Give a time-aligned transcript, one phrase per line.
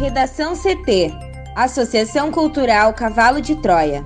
[0.00, 1.12] Redação CT
[1.54, 4.02] Associação Cultural Cavalo de Troia.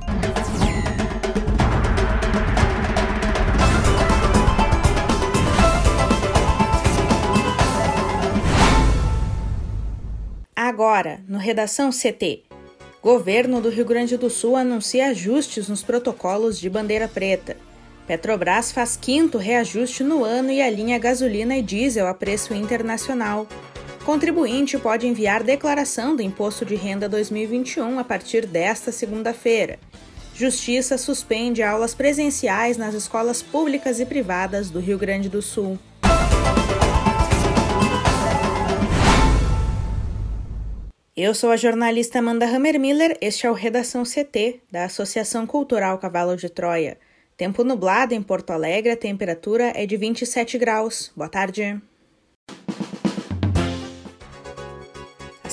[10.56, 12.42] Agora, no Redação CT.
[13.01, 17.56] Governo do Rio Grande do Sul anuncia ajustes nos protocolos de bandeira preta.
[18.05, 23.47] Petrobras faz quinto reajuste no ano e alinha gasolina e diesel a preço internacional.
[24.05, 29.78] Contribuinte pode enviar declaração do Imposto de Renda 2021 a partir desta segunda-feira.
[30.34, 35.78] Justiça suspende aulas presenciais nas escolas públicas e privadas do Rio Grande do Sul.
[41.16, 46.36] Eu sou a jornalista Amanda Hammermiller, este é o Redação CT, da Associação Cultural Cavalo
[46.36, 46.98] de Troia.
[47.38, 51.10] Tempo nublado em Porto Alegre, a temperatura é de 27 graus.
[51.16, 51.80] Boa tarde.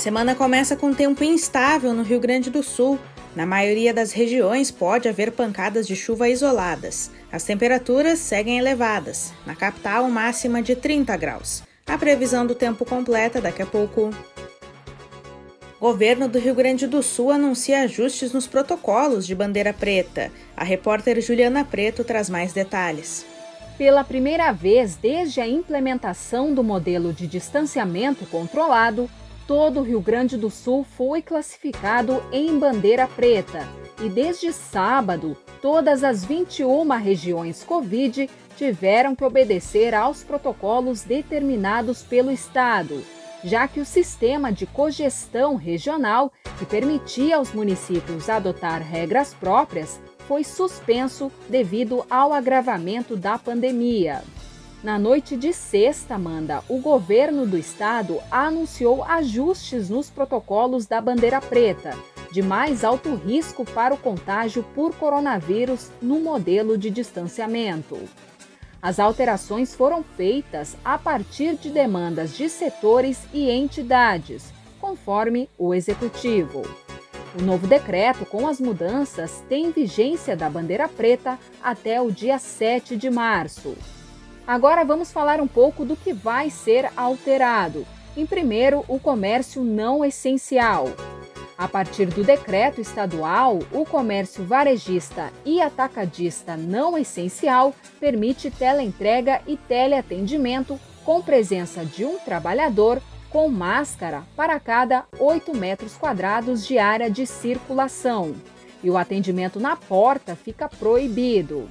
[0.01, 2.97] Semana começa com tempo instável no Rio Grande do Sul.
[3.35, 7.11] Na maioria das regiões pode haver pancadas de chuva isoladas.
[7.31, 9.31] As temperaturas seguem elevadas.
[9.45, 11.61] Na capital, máxima de 30 graus.
[11.85, 14.09] A previsão do tempo completa daqui a pouco.
[15.79, 20.31] Governo do Rio Grande do Sul anuncia ajustes nos protocolos de bandeira preta.
[20.57, 23.23] A repórter Juliana Preto traz mais detalhes.
[23.77, 29.07] Pela primeira vez desde a implementação do modelo de distanciamento controlado,
[29.51, 33.67] todo o Rio Grande do Sul foi classificado em bandeira preta.
[34.01, 42.31] E desde sábado, todas as 21 regiões Covid tiveram que obedecer aos protocolos determinados pelo
[42.31, 43.03] Estado
[43.43, 50.43] já que o sistema de cogestão regional, que permitia aos municípios adotar regras próprias, foi
[50.43, 54.21] suspenso devido ao agravamento da pandemia.
[54.83, 61.39] Na noite de sexta, Amanda, o governo do estado anunciou ajustes nos protocolos da bandeira
[61.39, 61.95] preta,
[62.31, 67.95] de mais alto risco para o contágio por coronavírus no modelo de distanciamento.
[68.81, 76.63] As alterações foram feitas a partir de demandas de setores e entidades, conforme o Executivo.
[77.39, 82.97] O novo decreto com as mudanças tem vigência da bandeira preta até o dia 7
[82.97, 83.77] de março.
[84.45, 87.85] Agora vamos falar um pouco do que vai ser alterado.
[88.17, 90.89] Em primeiro, o comércio não essencial.
[91.57, 99.55] A partir do decreto estadual, o comércio varejista e atacadista não essencial permite teleentrega e
[99.55, 107.09] teleatendimento com presença de um trabalhador com máscara para cada 8 metros quadrados de área
[107.09, 108.35] de circulação.
[108.83, 111.69] E o atendimento na porta fica proibido.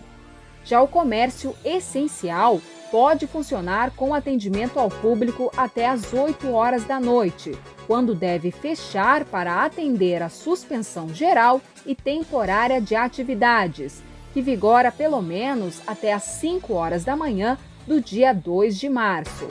[0.64, 2.60] Já o comércio essencial
[2.90, 7.56] pode funcionar com atendimento ao público até às 8 horas da noite,
[7.86, 15.22] quando deve fechar para atender a suspensão geral e temporária de atividades, que vigora pelo
[15.22, 17.56] menos até às 5 horas da manhã
[17.86, 19.46] do dia 2 de março.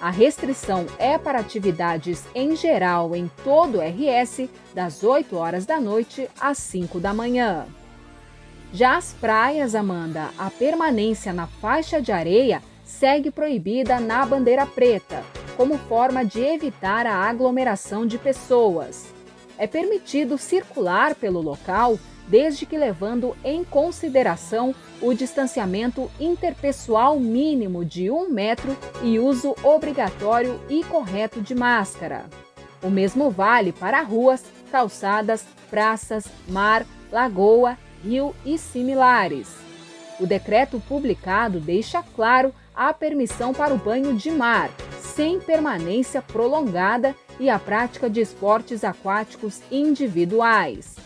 [0.00, 5.80] A restrição é para atividades em geral em todo o RS, das 8 horas da
[5.80, 7.66] noite às 5 da manhã.
[8.72, 15.24] Já as praias, Amanda, a permanência na faixa de areia segue proibida na bandeira preta,
[15.56, 19.12] como forma de evitar a aglomeração de pessoas.
[19.56, 28.10] É permitido circular pelo local desde que levando em consideração o distanciamento interpessoal mínimo de
[28.10, 32.26] um metro e uso obrigatório e correto de máscara.
[32.82, 39.48] O mesmo vale para ruas, calçadas, praças, mar, lagoa rio e similares.
[40.20, 44.70] O decreto publicado deixa claro a permissão para o banho de mar,
[45.00, 50.96] sem permanência prolongada e a prática de esportes aquáticos individuais.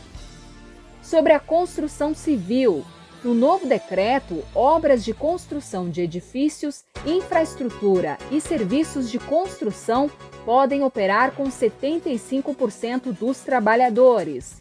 [1.03, 2.84] Sobre a construção civil,
[3.22, 10.10] no novo decreto, obras de construção de edifícios, infraestrutura e serviços de construção
[10.45, 14.60] podem operar com 75% dos trabalhadores.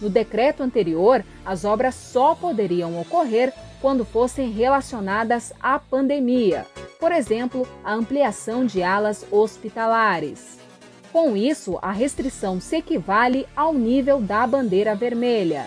[0.00, 6.66] No decreto anterior, as obras só poderiam ocorrer quando fossem relacionadas à pandemia,
[6.98, 10.58] por exemplo, a ampliação de alas hospitalares.
[11.12, 15.66] Com isso, a restrição se equivale ao nível da bandeira vermelha.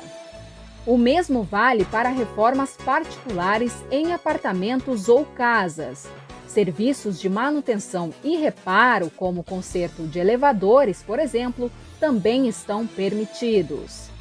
[0.86, 6.08] O mesmo vale para reformas particulares em apartamentos ou casas.
[6.48, 14.13] Serviços de manutenção e reparo, como conserto de elevadores, por exemplo, também estão permitidos.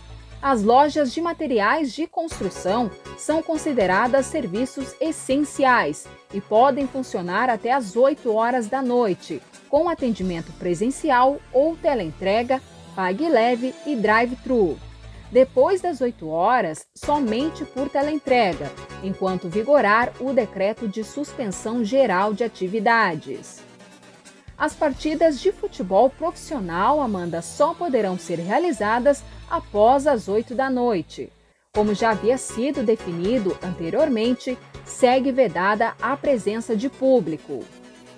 [0.42, 6.04] As lojas de materiais de construção são consideradas serviços essenciais
[6.34, 12.60] e podem funcionar até às 8 horas da noite, com atendimento presencial ou teleentrega,
[12.96, 14.76] pague leve e drive-thru.
[15.30, 18.68] Depois das 8 horas, somente por teleentrega,
[19.00, 23.60] enquanto vigorar o decreto de suspensão geral de atividades.
[24.58, 29.22] As partidas de futebol profissional, Amanda, só poderão ser realizadas
[29.52, 31.30] após as 8 da noite.
[31.74, 34.56] Como já havia sido definido anteriormente,
[34.86, 37.62] segue vedada a presença de público.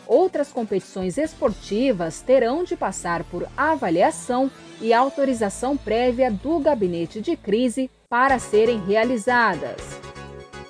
[0.06, 4.48] Outras competições esportivas terão de passar por avaliação
[4.80, 9.76] e autorização prévia do gabinete de crise para serem realizadas.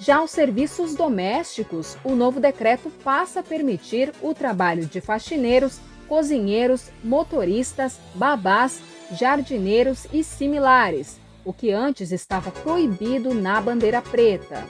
[0.01, 5.79] Já os serviços domésticos, o novo decreto passa a permitir o trabalho de faxineiros,
[6.09, 8.81] cozinheiros, motoristas, babás,
[9.13, 14.67] jardineiros e similares, o que antes estava proibido na bandeira preta.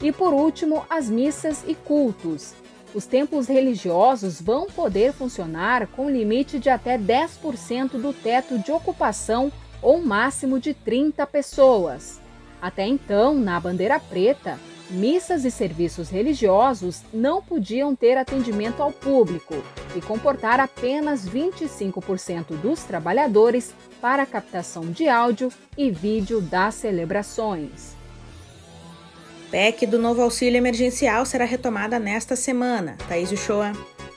[0.00, 2.54] E por último, as missas e cultos.
[2.94, 9.50] Os templos religiosos vão poder funcionar com limite de até 10% do teto de ocupação
[9.82, 12.20] ou máximo de 30 pessoas.
[12.62, 14.58] Até então, na bandeira preta,
[14.90, 19.54] missas e serviços religiosos não podiam ter atendimento ao público
[19.96, 27.94] e comportar apenas 25% dos trabalhadores para a captação de áudio e vídeo das celebrações.
[29.50, 32.96] PEC do novo auxílio emergencial será retomada nesta semana.
[33.08, 33.72] Thaís Uchoa.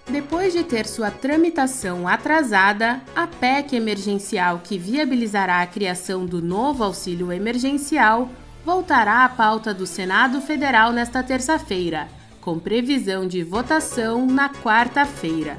[0.10, 6.84] Depois de ter sua tramitação atrasada, a PEC emergencial que viabilizará a criação do novo
[6.84, 8.30] auxílio emergencial
[8.68, 12.10] voltará à pauta do Senado Federal nesta terça-feira,
[12.42, 15.58] com previsão de votação na quarta-feira.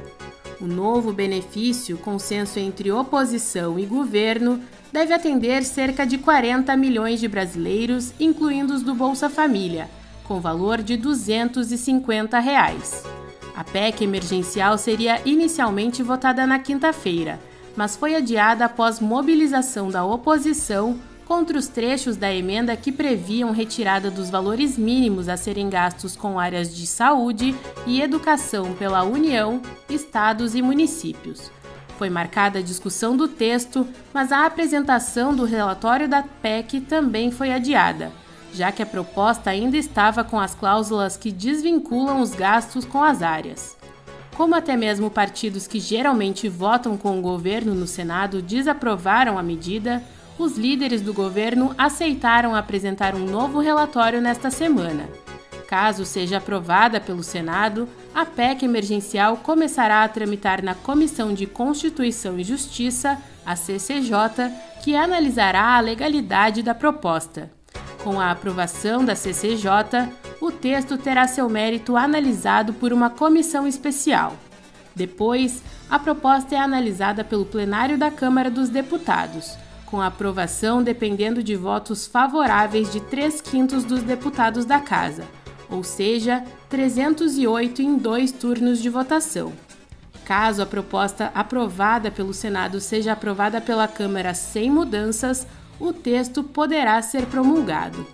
[0.60, 4.60] O novo benefício, consenso entre oposição e governo,
[4.92, 9.88] deve atender cerca de 40 milhões de brasileiros, incluindo os do Bolsa Família,
[10.24, 13.04] com valor de 250 reais.
[13.56, 17.40] A PEC emergencial seria inicialmente votada na quinta-feira,
[17.74, 24.10] mas foi adiada após mobilização da oposição contra os trechos da emenda que previam retirada
[24.10, 27.54] dos valores mínimos a serem gastos com áreas de saúde
[27.86, 29.60] e educação pela União,
[29.90, 31.50] estados e municípios.
[31.98, 37.52] Foi marcada a discussão do texto, mas a apresentação do relatório da PEC também foi
[37.52, 38.10] adiada
[38.52, 43.22] já que a proposta ainda estava com as cláusulas que desvinculam os gastos com as
[43.22, 43.76] áreas.
[44.36, 50.02] Como até mesmo partidos que geralmente votam com o governo no Senado desaprovaram a medida,
[50.38, 55.08] os líderes do governo aceitaram apresentar um novo relatório nesta semana.
[55.66, 62.38] Caso seja aprovada pelo Senado, a PEC emergencial começará a tramitar na Comissão de Constituição
[62.38, 64.50] e Justiça, a CCJ,
[64.82, 67.50] que analisará a legalidade da proposta.
[68.02, 70.08] Com a aprovação da CCJ,
[70.40, 74.36] o texto terá seu mérito analisado por uma comissão especial.
[74.94, 79.56] Depois, a proposta é analisada pelo plenário da Câmara dos Deputados,
[79.90, 85.24] com aprovação dependendo de votos favoráveis de 3 quintos dos deputados da Casa,
[85.70, 89.52] ou seja, 308 em dois turnos de votação.
[90.24, 95.46] Caso a proposta aprovada pelo Senado seja aprovada pela Câmara sem mudanças,
[95.80, 98.06] o texto poderá ser promulgado.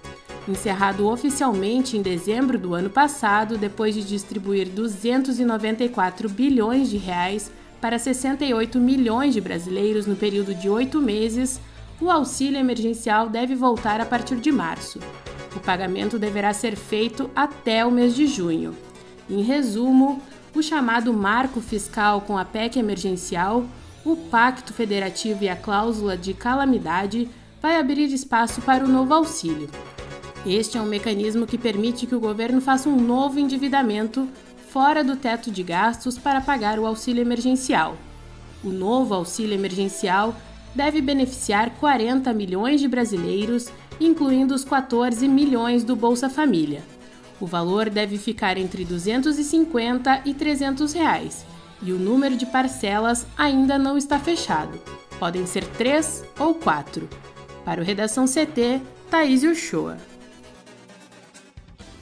[0.46, 7.50] Encerrado oficialmente em dezembro do ano passado, depois de distribuir 294 bilhões de reais
[7.84, 11.60] para 68 milhões de brasileiros no período de oito meses,
[12.00, 14.98] o auxílio emergencial deve voltar a partir de março.
[15.54, 18.74] O pagamento deverá ser feito até o mês de junho.
[19.28, 20.22] Em resumo,
[20.54, 23.66] o chamado marco fiscal com a PEC emergencial,
[24.02, 27.28] o Pacto Federativo e a cláusula de calamidade
[27.60, 29.68] vai abrir espaço para o novo auxílio.
[30.46, 34.26] Este é um mecanismo que permite que o governo faça um novo endividamento
[34.74, 37.96] fora do teto de gastos para pagar o auxílio emergencial.
[38.60, 40.34] O novo auxílio emergencial
[40.74, 43.68] deve beneficiar 40 milhões de brasileiros,
[44.00, 46.82] incluindo os 14 milhões do Bolsa Família.
[47.40, 51.46] O valor deve ficar entre 250 e 300 reais,
[51.80, 54.76] e o número de parcelas ainda não está fechado.
[55.20, 57.08] Podem ser três ou quatro.
[57.64, 59.98] Para o Redação CT, Thaís Uchoa.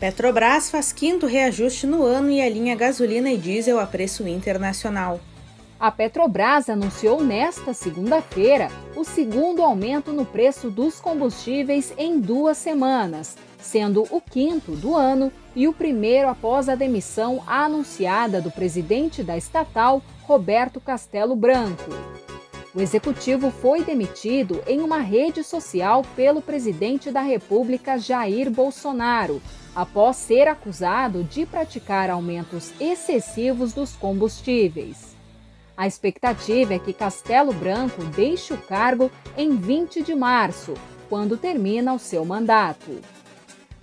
[0.03, 5.21] Petrobras faz quinto reajuste no ano e alinha gasolina e diesel a preço internacional.
[5.79, 13.37] A Petrobras anunciou nesta segunda-feira o segundo aumento no preço dos combustíveis em duas semanas,
[13.61, 19.37] sendo o quinto do ano e o primeiro após a demissão anunciada do presidente da
[19.37, 21.93] estatal, Roberto Castelo Branco.
[22.75, 29.43] O executivo foi demitido em uma rede social pelo presidente da República Jair Bolsonaro,
[29.75, 35.15] após ser acusado de praticar aumentos excessivos dos combustíveis.
[35.77, 40.73] A expectativa é que Castelo Branco deixe o cargo em 20 de março,
[41.11, 43.03] quando termina o seu mandato.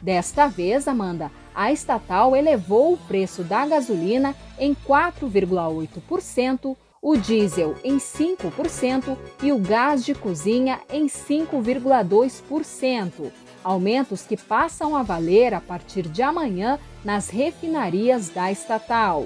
[0.01, 7.98] Desta vez, Amanda, a estatal elevou o preço da gasolina em 4,8%, o diesel em
[7.98, 13.32] 5% e o gás de cozinha em 5,2%,
[13.63, 19.25] aumentos que passam a valer a partir de amanhã nas refinarias da estatal.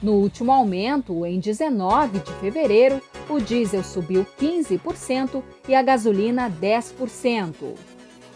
[0.00, 7.54] No último aumento, em 19 de fevereiro, o diesel subiu 15% e a gasolina 10%.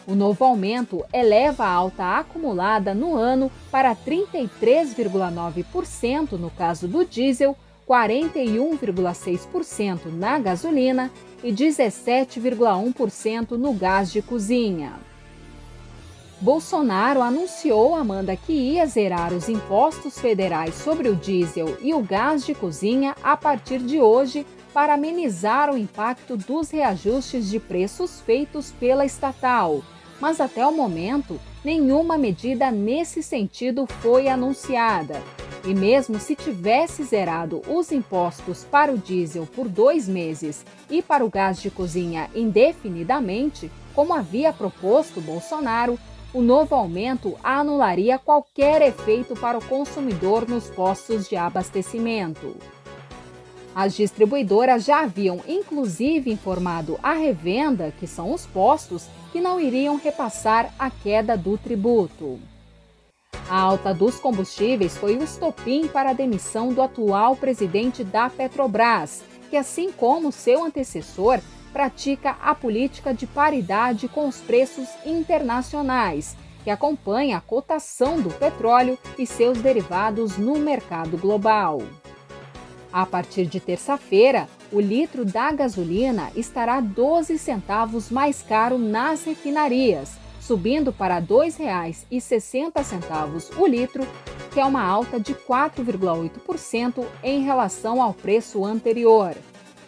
[0.06, 7.56] O novo aumento eleva a alta acumulada no ano para 33,9% no caso do diesel
[7.88, 11.10] 41,6% na gasolina
[11.42, 14.94] e 17,1% no gás de cozinha.
[16.40, 22.44] Bolsonaro anunciou, Amanda, que ia zerar os impostos federais sobre o diesel e o gás
[22.44, 28.70] de cozinha a partir de hoje para amenizar o impacto dos reajustes de preços feitos
[28.72, 29.82] pela estatal.
[30.20, 35.22] Mas até o momento, nenhuma medida nesse sentido foi anunciada.
[35.66, 41.24] E mesmo se tivesse zerado os impostos para o diesel por dois meses e para
[41.24, 45.98] o gás de cozinha indefinidamente, como havia proposto Bolsonaro,
[46.32, 52.54] o novo aumento anularia qualquer efeito para o consumidor nos postos de abastecimento.
[53.74, 59.96] As distribuidoras já haviam inclusive informado a revenda, que são os postos, que não iriam
[59.96, 62.38] repassar a queda do tributo.
[63.48, 69.22] A alta dos combustíveis foi o estopim para a demissão do atual presidente da Petrobras,
[69.48, 71.38] que, assim como seu antecessor,
[71.72, 78.98] pratica a política de paridade com os preços internacionais, que acompanha a cotação do petróleo
[79.16, 81.82] e seus derivados no mercado global.
[82.92, 90.25] A partir de terça-feira, o litro da gasolina estará 12 centavos mais caro nas refinarias
[90.46, 94.06] subindo para R$ 2,60 o litro,
[94.52, 99.34] que é uma alta de 4,8% em relação ao preço anterior.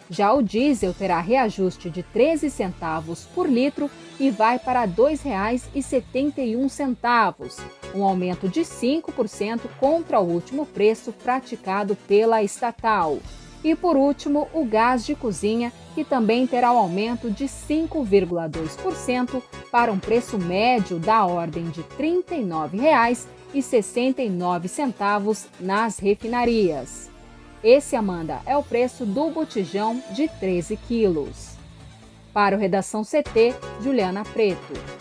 [0.09, 3.89] Já o diesel terá reajuste de 13 centavos por litro
[4.19, 7.63] e vai para R$ 2,71,
[7.95, 13.19] um aumento de 5% contra o último preço praticado pela estatal.
[13.63, 19.91] E por último, o gás de cozinha, que também terá um aumento de 5,2% para
[19.91, 22.23] um preço médio da ordem de R$
[23.53, 27.09] 39,69 nas refinarias.
[27.61, 31.57] Esse, Amanda, é o preço do botijão de 13 quilos.
[32.31, 34.98] Para o Redação CT, Juliana Preto.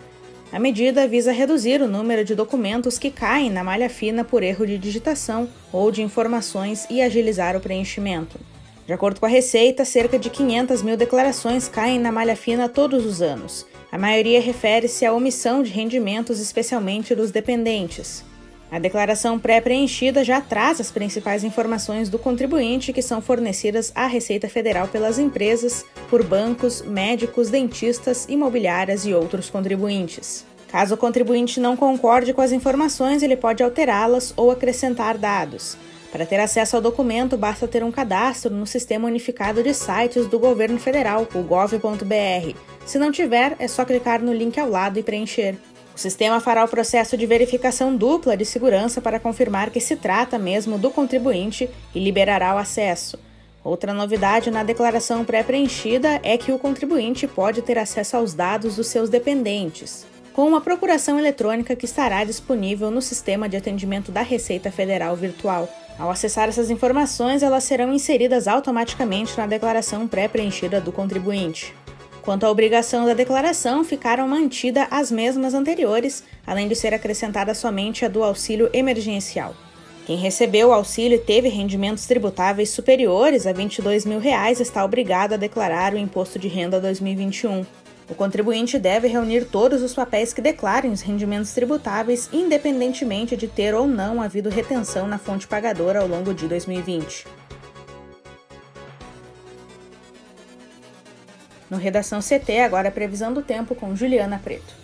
[0.53, 4.65] A medida visa reduzir o número de documentos que caem na malha fina por erro
[4.65, 8.39] de digitação ou de informações e agilizar o preenchimento.
[8.87, 13.05] De acordo com a Receita, cerca de 500 mil declarações caem na malha fina todos
[13.05, 13.67] os anos.
[13.91, 18.25] A maioria refere-se à omissão de rendimentos, especialmente dos dependentes.
[18.71, 24.49] A declaração pré-preenchida já traz as principais informações do contribuinte que são fornecidas à Receita
[24.49, 30.47] Federal pelas empresas, por bancos, médicos, dentistas, imobiliárias e outros contribuintes.
[30.69, 35.77] Caso o contribuinte não concorde com as informações, ele pode alterá-las ou acrescentar dados.
[36.13, 40.39] Para ter acesso ao documento, basta ter um cadastro no Sistema Unificado de Sites do
[40.39, 42.57] Governo Federal, o gov.br.
[42.87, 45.57] Se não tiver, é só clicar no link ao lado e preencher.
[46.01, 50.39] O sistema fará o processo de verificação dupla de segurança para confirmar que se trata
[50.39, 53.19] mesmo do contribuinte e liberará o acesso.
[53.63, 58.87] Outra novidade na declaração pré-preenchida é que o contribuinte pode ter acesso aos dados dos
[58.87, 64.73] seus dependentes, com uma procuração eletrônica que estará disponível no sistema de atendimento da Receita
[64.73, 65.69] Federal Virtual.
[65.99, 71.75] Ao acessar essas informações, elas serão inseridas automaticamente na declaração pré-preenchida do contribuinte.
[72.23, 78.05] Quanto à obrigação da declaração, ficaram mantidas as mesmas anteriores, além de ser acrescentada somente
[78.05, 79.55] a do auxílio emergencial.
[80.07, 85.35] Quem recebeu o auxílio e teve rendimentos tributáveis superiores a 22 mil reais está obrigado
[85.35, 87.65] a declarar o Imposto de Renda 2021.
[88.09, 93.73] O contribuinte deve reunir todos os papéis que declarem os rendimentos tributáveis, independentemente de ter
[93.73, 97.25] ou não havido retenção na fonte pagadora ao longo de 2020.
[101.71, 104.75] No Redação CT, agora a previsão do tempo com Juliana Preto.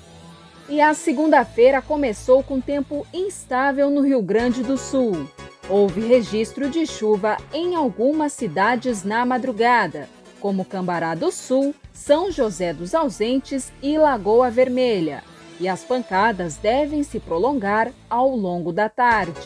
[0.69, 5.29] E a segunda-feira começou com tempo instável no Rio Grande do Sul.
[5.69, 10.09] Houve registro de chuva em algumas cidades na madrugada,
[10.41, 15.25] como Cambará do Sul, São José dos Ausentes e Lagoa Vermelha.
[15.59, 19.41] E as pancadas devem se prolongar ao longo da tarde.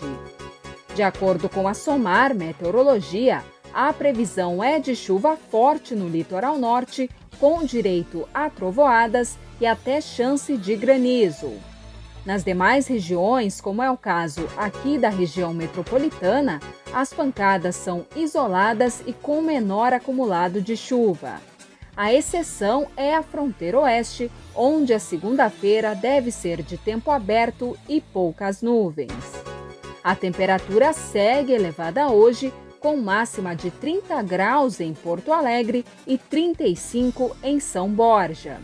[0.94, 7.08] De acordo com a SOMAR Meteorologia, a previsão é de chuva forte no litoral norte
[7.38, 11.52] com direito a trovoadas e até chance de granizo.
[12.24, 16.60] Nas demais regiões, como é o caso aqui da região metropolitana,
[16.92, 21.40] as pancadas são isoladas e com menor acumulado de chuva.
[21.96, 28.00] A exceção é a fronteira oeste, onde a segunda-feira deve ser de tempo aberto e
[28.00, 29.12] poucas nuvens.
[30.02, 37.36] A temperatura segue elevada hoje, com máxima de 30 graus em Porto Alegre e 35
[37.42, 38.58] em São Borja.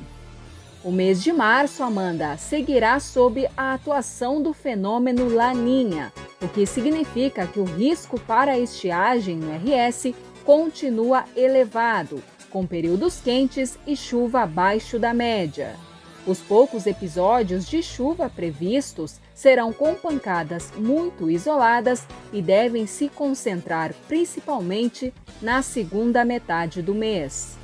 [0.82, 7.46] O mês de março, Amanda, seguirá sob a atuação do fenômeno Laninha, o que significa
[7.46, 14.42] que o risco para a estiagem no RS continua elevado, com períodos quentes e chuva
[14.42, 15.76] abaixo da média.
[16.26, 23.94] Os poucos episódios de chuva previstos serão com pancadas muito isoladas e devem se concentrar
[24.08, 27.58] principalmente na segunda metade do mês.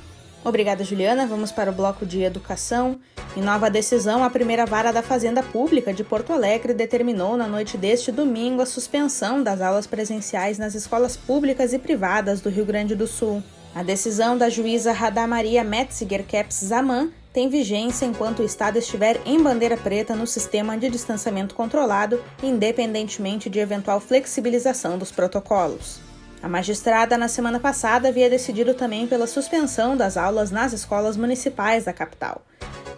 [0.45, 1.25] Obrigada, Juliana.
[1.25, 2.99] Vamos para o bloco de educação.
[3.35, 7.77] Em nova decisão, a primeira vara da Fazenda Pública de Porto Alegre determinou na noite
[7.77, 12.93] deste domingo a suspensão das aulas presenciais nas escolas públicas e privadas do Rio Grande
[12.93, 13.41] do Sul.
[13.73, 19.41] A decisão da juíza Radamaria Metziger Keps Zaman tem vigência enquanto o Estado estiver em
[19.41, 25.99] bandeira preta no sistema de distanciamento controlado, independentemente de eventual flexibilização dos protocolos.
[26.43, 31.85] A magistrada, na semana passada, havia decidido também pela suspensão das aulas nas escolas municipais
[31.85, 32.43] da capital.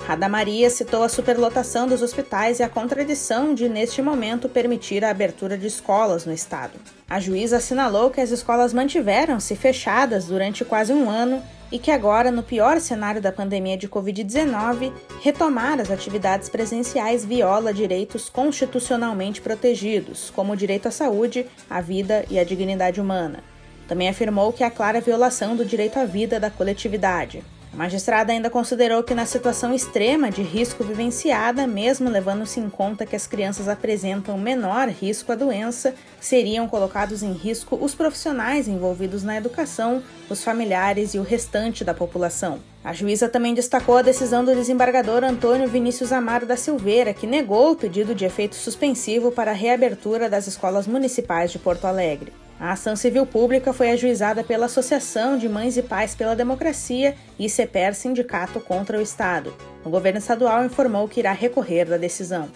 [0.07, 5.09] Rada Maria citou a superlotação dos hospitais e a contradição de, neste momento, permitir a
[5.09, 6.73] abertura de escolas no estado.
[7.09, 11.41] A juíza assinalou que as escolas mantiveram-se fechadas durante quase um ano
[11.71, 17.73] e que agora, no pior cenário da pandemia de Covid-19, retomar as atividades presenciais viola
[17.73, 23.43] direitos constitucionalmente protegidos, como o direito à saúde, à vida e à dignidade humana.
[23.87, 27.43] Também afirmou que há clara violação do direito à vida da coletividade.
[27.75, 33.05] A magistrada ainda considerou que, na situação extrema de risco vivenciada, mesmo levando-se em conta
[33.05, 39.23] que as crianças apresentam menor risco à doença, seriam colocados em risco os profissionais envolvidos
[39.23, 42.61] na educação, os familiares e o restante da população.
[42.81, 47.71] A juíza também destacou a decisão do desembargador Antônio Vinícius Amaro da Silveira, que negou
[47.71, 52.44] o pedido de efeito suspensivo para a reabertura das escolas municipais de Porto Alegre.
[52.59, 57.49] A ação civil pública foi ajuizada pela Associação de Mães e Pais pela Democracia e
[57.49, 59.53] CEPER Sindicato contra o Estado.
[59.83, 62.49] O governo estadual informou que irá recorrer da decisão.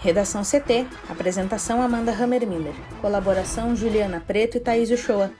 [0.00, 0.86] Redação CT.
[1.08, 2.74] Apresentação Amanda Hammermiller.
[3.00, 5.30] Colaboração Juliana Preto e Thaís Uchoa.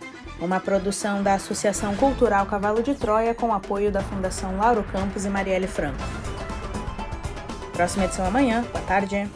[0.40, 5.28] Uma produção da Associação Cultural Cavalo de Troia com apoio da Fundação Lauro Campos e
[5.28, 6.02] Marielle Franco.
[7.72, 8.64] Próxima edição amanhã.
[8.72, 9.28] Boa tarde.